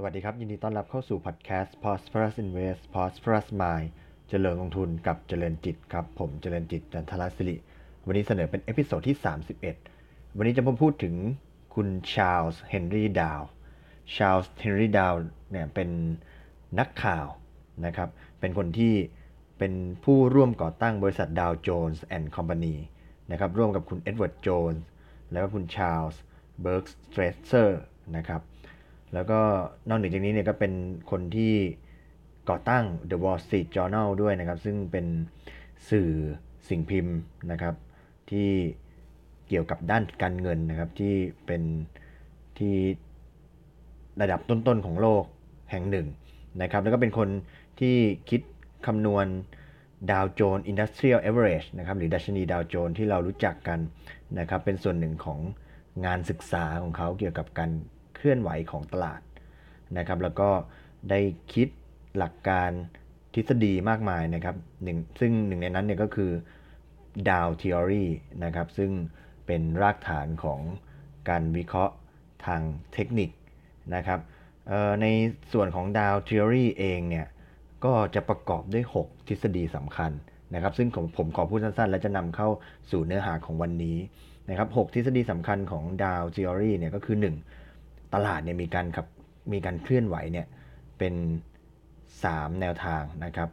[0.00, 3.88] สวัสดีครับ ยินดีต้อนรับเข้าสู่พอดแคสต์ Prosperous Invest Prosperous Mind
[4.28, 7.56] เจริญลงทุนกับเจริญจิตครับ ผมเจริญจิตจันทรศิริ
[8.06, 9.16] วันนี้เสนอเป็น episode ที่
[9.76, 11.14] 31 วันนี้จะมาพูดถึง
[11.74, 13.40] คุณชาลส์เฮนรี่ดาว
[14.14, 15.14] ชาลส์เฮนรี่ดาว
[15.50, 15.88] เนี่ยเป็น
[16.78, 17.26] นักข่าว
[17.86, 18.08] นะครับ
[18.40, 18.94] เป็นคนที่
[19.58, 19.72] เป็น
[20.04, 22.76] ผู้ร่วมก่อตั้งบริษัท Dow Jones and Company
[23.30, 24.84] นะครับร่วมกับคุณเอ็ดเวิร์ดโจนส์
[25.30, 26.20] แล้วก็คุณชาลส์
[26.62, 27.80] เบิร์กสเตรเซอร์
[28.16, 28.42] นะครับ
[29.14, 29.40] แล้วก็
[29.88, 30.72] นอกเหนือจากนี้เนี่ยก็เป็น
[31.10, 31.54] คนที่
[32.50, 35.06] ก่อตั้ง The Wall Street Journal ด้วยนะครับ ซึ่งเป็น
[35.90, 36.10] สื่อ
[36.68, 37.16] สิ่งพิมพ์
[37.50, 37.74] นะครับ
[38.30, 38.50] ที่
[39.48, 41.14] เกี่ยวกับด้านการเงินนะครับ ที่
[41.46, 41.62] เป็น
[42.58, 42.74] ที่
[44.20, 45.24] ระดับต้นๆของโลก
[45.70, 46.06] แห่งหนึ่ง
[46.62, 47.28] นะครับ แล้วก็เป็นคน
[47.80, 47.96] ที่
[48.30, 48.40] คิด
[48.86, 49.26] คำนวณ
[50.10, 53.80] Dow Jones Industrial Average นะครับหรือดัชนีดาวโจนส์ที่เรารู้จักกัน
[54.38, 55.38] นะครับ เป็นส่วนหนึ่งของ
[56.06, 57.70] งานศึกษาของเขาเกี่ยวกับการ
[58.18, 59.20] เคลื่อนไหวของตลาด
[59.98, 60.50] นะครับแล้วก็
[61.10, 61.20] ได้
[61.52, 61.68] คิด
[62.18, 62.70] หลักการ
[63.34, 66.30] ทฤษฎีมากมายนะครับหนึ่งซึ่งหนึ่งในนั้นเนี่ยก็คือ
[67.30, 68.04] ดาวท h อรี
[68.44, 68.90] นะครับซึ่ง
[69.46, 70.60] เป็นรากฐานของ
[71.28, 71.94] การวิเคราะห์
[72.46, 73.30] ทางเทคนิค
[73.94, 74.20] นะครับ
[75.02, 75.06] ใน
[75.52, 77.26] ส่วนของดาวท h อรีเองเนี่ย
[77.84, 80.10] ก็จะประกอบด้วย 6 ทฤษฎีสำคัญ
[80.54, 82.48] นะครับ ซึ่งผมผมขอพูดสั้นๆ และจะนำเข้า
[82.90, 83.98] สู่เนื้อหาของวันนี้
[84.50, 87.67] นะครับ 6 ทฤษฎีสำคัญของดาวท h อรีเนี่ยก็คือ 1
[88.14, 89.06] ตลาดเนี่ยมีการขับ
[89.52, 90.46] มีการเคลื่อนไหวเนี่ย
[90.98, 91.14] เป็น
[91.86, 93.50] 3 แนวทางนะครับ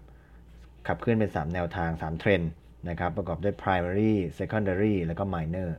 [0.87, 2.51] ขับเคลื่อนเป็น 3 แนวทาง 3 เทรนด์
[2.89, 5.69] นะครับประกอบด้วย primary secondary แล้วก็ minor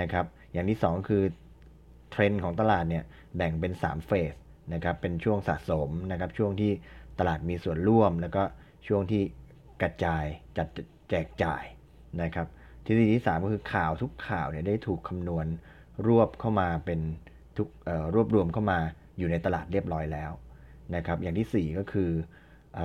[0.00, 1.22] นะครับอย่างที่ 2 คือ
[2.10, 3.04] เทรนด์ของตลาดเนี่ย
[3.36, 4.34] แบ่งเป็น3เฟส
[4.74, 6.72] นะครับเป็นช่วงสะสมนะครับช่วงที่
[7.18, 8.42] ตลาดมีส่วนร่วม แล้วก็
[8.86, 9.22] ช่วงที่
[9.82, 10.24] กระจาย
[10.56, 10.68] จัด
[11.10, 11.64] แจกจ่าย
[12.22, 12.46] นะครับ
[12.84, 15.46] ทฤษฎีที่ 3 ก็คือข่าวทุกข่าวเนี่ยได้ถูกคำนวณ
[16.06, 17.00] รวบเข้ามาเป็น
[17.58, 17.68] ทุก
[18.14, 18.78] รวบรวมเข้ามา
[19.18, 20.32] อยู่ในตลาดเรียบร้อยแล้ว
[20.96, 22.10] นะครับ อย่างที่ 4 ก็คือ
[22.78, 22.80] อ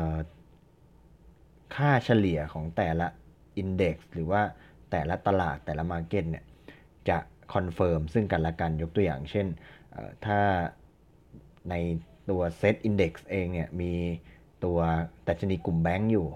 [1.75, 3.07] ค่าเฉลี่ยของแต่ละ
[3.57, 4.41] index หรือว่า
[4.91, 6.43] แต่ละตลาดแต่ละ market เนี่ย
[7.09, 7.17] จะ
[7.53, 9.47] confirm ซึ่งกันและกันยกตัวอย่าง เช่น
[10.25, 10.39] ถ้า
[11.69, 11.75] ใน
[12.29, 13.93] ตัว SET Index เองเนี่ยมี
[14.65, 14.79] ตัว
[15.23, 16.27] ดัชนีกลุ่มแบงก์อยู่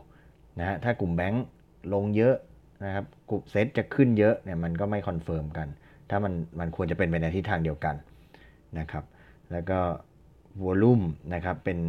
[0.59, 1.43] นะฮะถ้ากลุ่มแบงก์
[1.93, 2.35] ลงเยอะ
[2.85, 5.67] นะครับกลุ่มเซตจะขึ้นเยอะเนี่ยมันก็ไม่ confirm กัน
[6.09, 7.95] ถ้ามันมันควรจะเป็นไปในทิศทางเดียวกัน
[8.79, 9.05] นะครับ
[9.51, 9.79] แล้วก็
[10.63, 11.01] volume
[11.33, 11.79] นะครับเป็น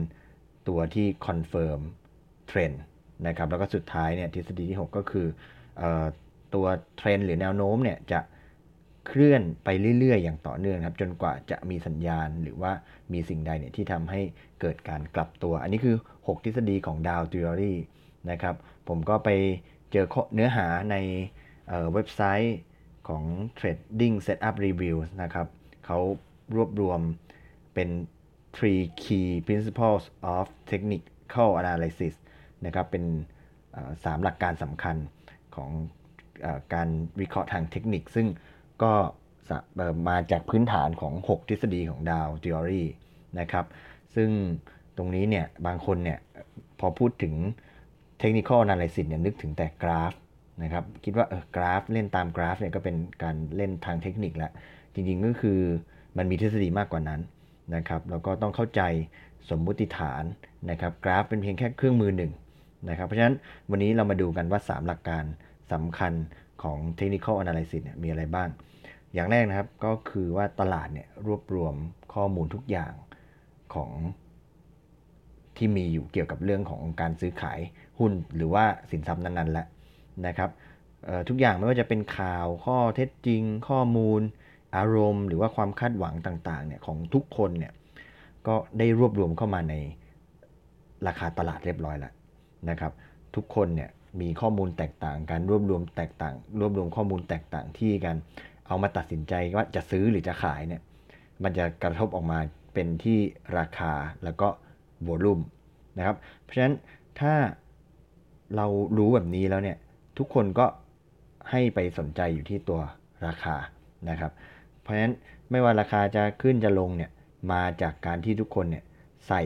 [0.68, 1.80] ตัวที่ confirm
[2.48, 2.82] trend
[3.26, 5.26] นะครับ แล้วก็สุดท้ายเนี่ยทฤษฎีที่ 6 ก็คือ
[5.82, 5.84] อ
[6.54, 6.66] ตัว
[6.96, 8.20] เทรนหรือแนวโน้มเนี่ยจะ
[9.06, 12.72] เคลื่อนไปเรื่อย ๆ อย่างต่อเนื่องครับ จนกว่าจะมีสัญญาณหรือว่า
[13.12, 14.20] มีสิ่งใดเนี่ยที่ทำให้
[14.60, 17.74] เกิดการกลับตัว อันนี้คือ 6 ทฤษฎีของดาวท Theory
[18.30, 18.54] นะครับ
[18.88, 19.28] ผมก็ไป
[19.92, 20.96] เจอเนื้อหาใน
[21.92, 22.58] เว็บไซต์
[23.08, 23.22] ของ
[23.58, 25.46] Trading Setup Reviews นะครับ
[25.86, 25.98] เขา
[26.54, 27.00] รวบรวม
[27.74, 27.88] เป็น
[28.56, 30.04] three key principles
[30.34, 32.14] of technical analysis
[32.66, 33.04] นะครับ เป็น
[34.04, 34.96] สามหลักการสำคัญ
[35.56, 35.70] ของ
[36.44, 36.88] อการ
[37.20, 38.26] วิเคราะห์ทางเทคนิค ซึ่ง
[38.82, 38.92] ก็
[40.08, 42.84] มาจากพื้นฐานของ 6 ทฤษฎีของดาว theory
[43.40, 43.66] นะครับ
[44.14, 44.30] ซึ่ง
[44.96, 46.18] ตรงนี้เนี่ยบางคนเนี่ย
[46.80, 47.34] พอพูดถึง
[48.22, 50.12] technical analysis เนี่ยนึกถึงแต่กราฟ
[50.62, 54.52] นะครับคิดว่าเออกราฟเล่นตามกราฟเนี่ยก็เป็นการเล่นทางเทคนิคล้ว
[54.94, 55.60] จริงๆก็คือ
[56.16, 57.20] มันมีทฤษฎีมากกว่านั้น
[57.74, 58.82] นะครับแล้วก็ต้องเข้าใจ
[59.50, 60.22] สมมุติฐาน
[60.70, 62.32] นะครับกราฟเป็นเพียงแค่เครื่องมือหนึ่ง
[62.88, 63.36] นะครับเพราะฉะนั้น
[63.70, 65.24] วันนี้เรามาดูกันว่า 3 หลักการ
[65.72, 66.12] สำคัญ
[66.62, 68.48] ของ Technical Analysis เนี่ยมีอะไรบ้าง
[69.14, 71.74] อย่างแรกนะครับก็คือว่าตลาดเนี่ยรวบรวม
[72.14, 72.92] ข้อมูลทุกอย่าง
[73.74, 73.90] ของ
[75.56, 77.58] ที่มีอยู่เกี่ยวกับเรื่องของการซื้อขาย
[77.98, 79.66] หุ้นหรือว่าสินทรัพย์นั้นๆแล้ว
[80.26, 80.50] นะครับ
[81.28, 84.20] ทุกอย่างไม่ว่าจะเป็นข่าวข้อเท็จจริง ข้อมูล
[84.76, 87.72] อารมณ์หรือว่าความคาดหวังต่างๆเนี่ยของทุกคนเนี่ย
[88.46, 89.74] ก็ได้รวบรวมเข้ามาใน
[91.06, 92.12] ราคาตลาดเรียบร้อยแล้ว
[92.70, 92.92] นะครับ
[93.36, 93.90] ทุกคนเนี่ย
[94.20, 98.16] มีข้อมูลแตกต่างการรวบรวมแตกต่าง รวบรวมข้อมูลแตกต่างที่กัน
[98.66, 100.82] เอามาตัดสินใจว่าจะซื้อหรือจะขายเนี่ย
[101.42, 102.38] มันจะกระทบออกมา
[102.74, 103.18] เป็นที่
[103.58, 103.92] ราคา
[104.24, 104.48] แล้วก็
[105.02, 105.40] โวลุ่ม
[105.98, 106.76] นะครับ เพราะฉะนั้น
[107.20, 107.34] ถ้า
[108.56, 108.66] เรา
[108.98, 109.76] รู้แบบนี้แล้วเนี่ย
[110.18, 110.66] ทุกคนก็
[111.50, 112.80] ให้ไปสนใจอยู่ที่ตัว
[113.26, 113.56] ราคา
[114.10, 114.32] นะครับ
[114.82, 115.14] เพราะฉะนั้น
[115.50, 117.10] ไม่ว่าราคาจะขึ้นจะลงเนี่ย
[117.52, 118.84] มาจากการที่ทุกคนเนี่ย
[119.28, 119.42] ใส่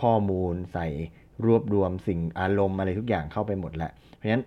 [0.00, 0.86] ข้อมูล ใส่
[1.46, 4.44] รวบรวมสิ่งอารมณ์อะไรทุกอย่างเข้าไปหมดแล้ว เพราะฉะนั้น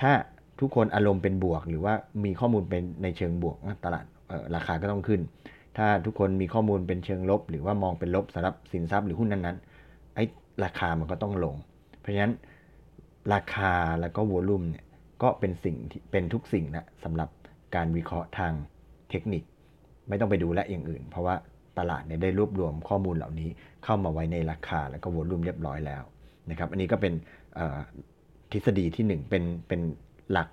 [0.00, 0.12] ถ้า
[0.60, 1.94] ทุกคนอารมณ์เป็นบวก หรือว่า
[2.24, 4.04] มีข้อมูลเป็นในเชิงบวกตลาด
[4.54, 5.20] ราคาก็ต้องขึ้น
[5.76, 10.24] ถ้าทุกคนมีข้อมูลเป็นเชิงลบ หรือว่ามองเป็นลบสำหรับสินทรัพย์หรือหุ้นนั้นๆไอ้
[10.64, 11.56] ราคามันก็ต้องลง
[12.00, 12.34] เพราะฉะนั้น
[13.34, 14.84] ราคาแล้วก็วอลุ่มเนี่ย
[15.22, 15.76] ก็เป็นสิ่ง
[16.10, 17.28] เป็นทุกสิ่งนะสำหรับ
[17.74, 18.52] การวิเคราะห์ทาง
[19.14, 19.42] เทคนิค
[20.08, 21.34] ไม่ต้องไปดูและอย่างอื่น เพราะว่า
[21.78, 23.48] ตลาดเนี่ยได้รวบรวมข้อมูลเหล่านี้
[23.84, 26.02] เข้ามาไว้ในราคาแล้วก็วอลุ่มเรียบร้อยแล้ว
[26.50, 27.12] นะครับ อันนี้ก็เป็น
[28.52, 29.80] ทฤษฎีที่ 1 เป็นเป็น
[30.32, 30.48] หลัก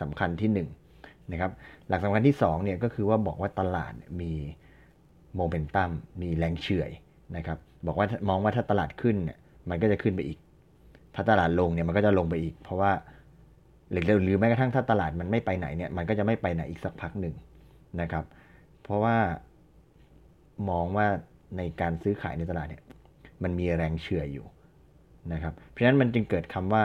[0.00, 1.50] สำคัญที่1นะครับ
[1.88, 4.32] หลักสำคัญที่2เนี่ยก็คือว่าบอกว่าตลาดมี
[5.36, 5.90] โมเมนตัม
[6.22, 6.90] มีแรงเฉื่อย
[7.36, 9.38] นะครับบอกว่ามองว่าถ้าตลาดขึ้นเนี่ย
[9.70, 10.38] มันก็จะขึ้นไปอีก
[11.14, 12.92] ถ้าตลาดลงเนี่ยมันก็จะลงไปอีก เพราะว่า
[13.90, 17.34] หรือหรือแม้กระทั่งถ้าตลาดมันไม่ไปไหนเนี่ยมันก็จะไม่ไปไหนอีกสักพักหนึ่ง
[18.00, 18.24] นะครับ
[18.82, 19.16] เพราะว่า
[20.70, 21.06] มองว่า
[21.56, 22.82] ในการซื้อขายในตลาดเนี่ย
[23.42, 24.46] มันมีแรงเฉื่ออยู่
[25.32, 26.82] นะครับ เพราะฉะนั้นมันจึงเกิดคำว่า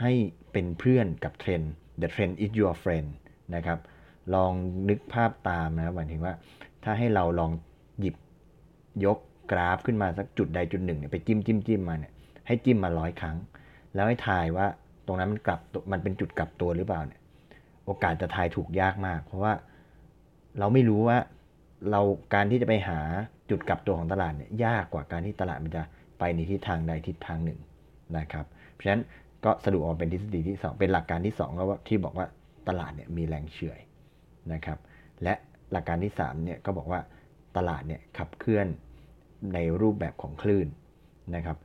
[0.00, 0.12] ให้
[0.52, 3.08] เป็นเพื่อนกับเทรนด์ the trend is your friend
[3.54, 3.78] นะครับ
[4.34, 4.52] ลอง
[4.88, 6.34] นึกภาพตามนะหมายถึงว่า
[6.84, 7.50] ถ้าให้เราลอง
[8.00, 8.16] หยิบ
[9.04, 9.18] ยก
[9.50, 12.12] กราฟขึ้นมาสักจุดใดจุดหนึ่งเนี่ยไปจิ้มจิ้มจิ้มมาเนี่ย
[12.46, 13.36] ให้จิ้มมาร้อยครั้ง
[13.94, 14.66] แล้วให้ทายว่า
[15.06, 15.60] ตรงนั้นมันกลับ
[15.92, 17.20] มันเป็นจุดกลับตัวหรือเปล่าเนี่ย
[17.84, 19.52] โอกาสจะทายถูกยากมาก เพราะว่า
[20.58, 21.18] เราไม่รู้ว่า
[21.90, 22.00] เรา
[22.34, 23.00] การที่จะไปหา
[23.50, 25.82] จุดกลับตัวของตลาดเนี่ยยากกว่าการที่ตลาดมันจะ
[26.18, 27.60] ไปในทิศทางใดทิศทางหนึ่ง
[28.18, 29.02] นะครับ เพราะฉะนั้น
[29.44, 32.26] ก็สรุปออกเป็นทฤษฎีที่ 2 เป็นหลักการที่2ก็ว่าที่บอกว่า
[32.68, 33.80] ตลาดเนี่ยมีแรงเฉื่อย
[34.52, 34.78] นะครับ
[35.22, 35.34] และ
[35.72, 37.00] หลักการที่3เนี่ยก็บอกว่า
[37.56, 38.66] ตลาดเนี่ยขับเคลื่อน
[39.54, 40.66] ในรูปแบบของคลื่น
[41.34, 41.56] นะครับ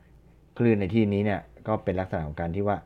[0.57, 2.77] คลื่นในที่นี้เนี่ยก็เป็นลักษณะของการที่ว่า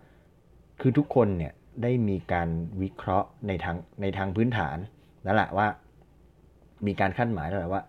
[0.81, 1.53] คือทุกคนเนี่ย
[1.83, 2.49] ได้มีการ
[2.81, 4.77] วิเคราะห์ในทางในทางพื้นฐาน
[5.23, 5.67] แล้วแหละว่า
[6.87, 7.83] มีการคาดหมายแล้วแหละว่า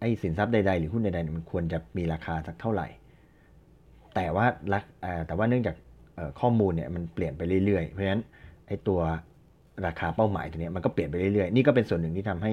[0.00, 2.88] ไอ้สินทรัพย์ใดๆหรือหุ้นใดๆมันควรจะมีราคาสักเท่าไหร่
[4.14, 4.46] แต่ว่า
[5.26, 5.76] แต่ว่าเนื่องจาก
[6.40, 8.22] ข้อมูลเนี่ยมันเปลี่ยนไปเรื่อยๆ เพราะฉะนั้น
[8.66, 9.00] ไอ้ตัว
[9.86, 12.52] ราคาเป้าหมายตัวนี้มันก็เปลี่ยนไปเรื่อยๆ นี่ก็เป็นส่วนหนึ่งที่ทำให้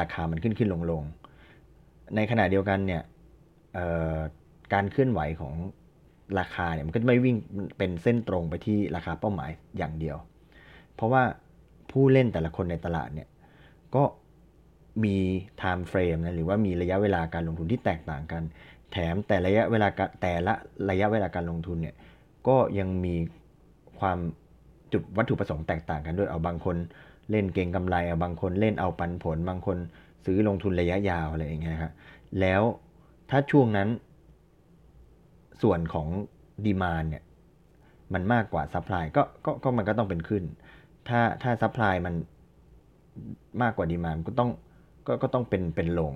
[0.00, 1.02] ราคามันขึ้นขึ้นลงลง
[2.16, 3.02] ในขณะเดียวกันเนี่ย
[4.72, 5.54] การเคลื่อนไหวของ
[6.38, 7.36] ราคาเนี่ยมันก็ไม่วิ่ง
[7.78, 10.16] เป็นเส้นตรงไปที่ราคาเป้าหมายอย่างเดียว
[10.94, 11.22] เพราะว่า
[11.90, 13.28] ผู้เล่นแต่ละคนในตลาดเนี่ย
[13.94, 14.02] ก็
[15.04, 15.16] มี
[15.60, 18.42] time frame นะหรือว่ามีระยะเวลาการลงทุนที่แตกต่างกัน
[18.92, 19.88] แถมแต่ระยะเวลา
[20.22, 20.54] แต่ละ
[20.90, 21.94] ระยะเวลาการลงทุนเนี่ย
[22.48, 23.16] ก็ยังมี
[24.00, 24.18] ความ
[24.92, 26.76] จุดวัตถุประสงค์แตกต่างกันด้วยเอาบางคน
[27.30, 29.76] เล่นเก็งกำไรเอาบางคนเล่นเอาปันผล บางคน
[30.24, 31.92] ซื้อลงทุนระยะยาวอะไรอย่างเงี้ยครับ
[32.40, 32.62] แล้ว
[33.30, 33.88] ถ้าช่วงนั้น
[35.62, 36.08] ส่วนของ
[36.66, 37.22] demand เนี่ย
[38.12, 39.22] มันมากกว่า supply ก็
[39.64, 40.44] ก็มันก็ต้องเป็นขึ้น
[41.08, 42.14] ถ้าถ้า supply มัน
[43.62, 44.50] มากกว่า demand ก็ต้อง
[45.06, 46.12] ก็ก็ต้องเป็นเป็นลง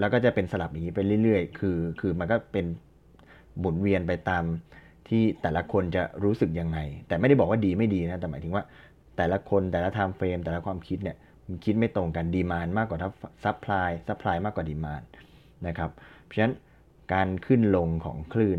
[0.00, 2.66] แล้วก็จะเป็นสลับอย่างนี้ไปเรื่อยๆ คือคือมันก็เป็น
[3.58, 4.44] หมุนเวียนไปตาม
[5.08, 8.64] ที่แต่ละคนจะรู้สึกยังไง แต่ไม่ได้บอกว่าดีไม่ดีนะ แต่หมายถึงว่า
[9.16, 12.98] แต่ละคนแต่ละ time frame แต่ละความคิดเนี่ยมันคิดไม่ตรงกัน demand มากกว่า
[13.44, 15.02] supply supply มากกว่า demand
[15.66, 15.90] นะครับ
[16.24, 16.54] เพราะฉะนั้น
[17.14, 18.58] การขึ้นลงของคลื่น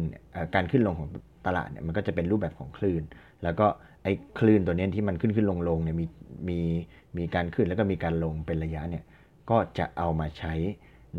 [0.55, 1.09] การขึ้นลงของ
[1.47, 3.01] ตลาดเนี่ยมันก็จะเป็นรูปแบบของคลื่น
[3.43, 3.67] แล้วก็
[4.03, 6.05] ไอ้คลื่นตัวนี้ที่มันขึ้นขึ้นลงลงเนี่ยมี
[6.49, 6.59] มี
[7.17, 9.03] มีการขึ้นแล้วก็มีการลงเป็นระยะเนี่ย
[9.49, 10.53] ก็จะเอามาใช้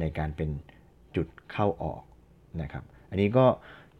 [0.00, 0.50] ในการเป็น
[1.16, 2.02] จุดเข้าออก
[2.62, 3.46] นะครับ อันนี้ก็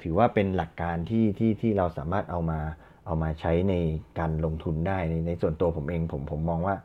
[0.02, 2.60] ถือว่าเป็นหลักการที่ที่ที่เราสามารถเอามา
[3.06, 3.74] เอามาใช้ใน
[4.18, 6.76] การลงทุนได้ในในส่วนตัวผมเองผมผมมองว่า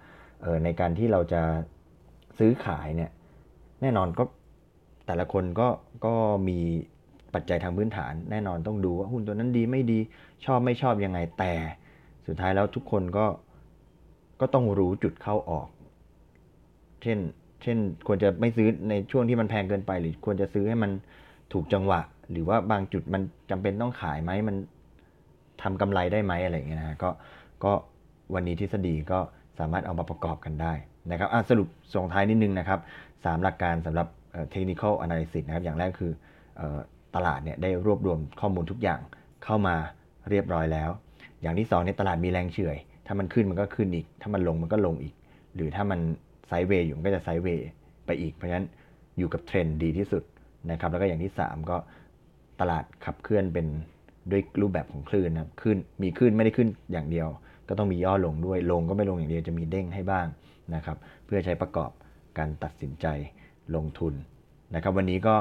[0.41, 1.41] เออในการที่เราจะ
[2.39, 3.11] ซื้อขายเนี่ย
[3.81, 4.23] แน่นอนก็
[5.07, 5.67] แต่ละคนก็
[6.05, 6.13] ก็
[6.47, 6.59] มี
[7.33, 9.99] ปัจจัยทางพื้นฐาน แน่นอนต้องดูว่าหุ้นตัวนั้นดีไม่ดี
[10.45, 11.53] ชอบไม่ชอบยังไงแต่
[12.27, 13.25] สุดท้ายแล้วทุกคนก็
[14.41, 15.67] ก็ต้องรู้จุดเข้าออก
[17.03, 17.19] เช่น
[17.61, 17.77] เช่น
[18.07, 20.91] ควรจะไม่ซื้อในช่วงที่มันแพงเกินไป หรือควรจะซื้อให้มัน
[21.53, 24.55] ถูกจังหวะ หรือว่าบางจุดมันจำเป็นต้องขายไหมมัน
[25.61, 27.09] ทำกำไรได้ไหมอะไรอย่างเงี้ยนะก็
[27.63, 27.71] ก็
[28.33, 29.19] วันนี้ทฤษฎีก็
[29.59, 30.73] สามารถเอามาประกอบกันได้
[31.11, 32.79] นะครับสรุปส่งท้ายนิดนึงนะครับ
[33.11, 34.07] 3หลักการสำหรับ
[34.49, 36.11] เทคนิคอลแอนาลิซิสนะครับ อย่างแรกคือ
[37.15, 38.99] ตลาดเนี่ยได้รวบรวมข้อมูลทุกอย่าง
[39.43, 39.75] เข้ามา
[40.29, 40.89] เรียบร้อยแล้ว
[41.41, 45.13] อย่างที่2ในตลาดมีแรงเฉื่อย ถ้ามันขึ้นมันก็ขึ้นอีก ถ้ามันลงมันก็ลงอีก
[45.55, 45.99] หรือถ้ามัน
[46.51, 47.67] ไซด์เวย์อยู่มันก็จะไซด์เวย์
[48.05, 48.67] ไปอีก เพราะฉะนั้น
[49.17, 50.23] อยู่กับเทรนด์ดีที่สุด
[50.71, 51.77] นะครับ แล้วก็อย่างที่ 3 ก็
[52.61, 53.65] ตลาดขับเคลื่อนเป็น
[54.31, 57.27] ด้วยรูปแบบของคลื่นนะขึ้นมีขึ้นไม่ได้ขึ้นอย่างเดียว
[57.67, 60.27] ก็ต้องมีย่อลงด้วยลงก็ไม่ลงอย่างเดียวจะมีเด้งให้บ้าง
[60.75, 61.91] นะครับ เพื่อใช้ประกอบ
[62.37, 63.07] การตัดสินใจ
[63.75, 64.13] ลงทุน
[64.75, 65.35] นะครับ วันนี้ก็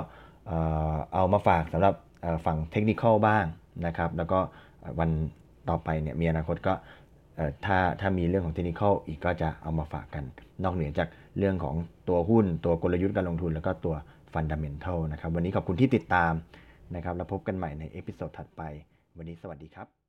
[1.14, 1.94] เอามาฝากสำหรับ
[2.46, 3.44] ฝั่งเทคนิคบ้าง
[3.86, 4.38] นะครับ แล้วก็
[4.98, 5.10] วัน
[5.68, 6.74] ต่อไปเนี่ยมีอนาคตก็
[7.66, 10.24] ถ้าถ้ามีเรื่องของเทคนิคอีกก็จะเอามาฝากกัน
[10.64, 11.08] นอกเหนือจาก
[11.38, 11.76] เรื่องของ
[12.08, 13.94] ตัวหุ้น ตัวกลยุทธ์การลงทุน แล้วก็ตัว
[14.32, 16.32] fundamental นะครับ วันนี้ขอบคุณที่ติดตาม
[16.94, 18.62] นะครับ แล้วพบกันใหม่ใน episode ถัดไป
[19.16, 19.99] วันนี้สวัสดีครับ